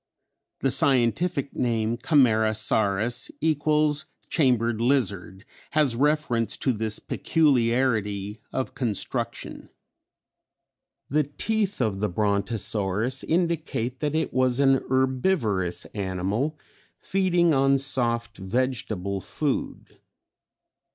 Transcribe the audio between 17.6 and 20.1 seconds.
soft vegetable food.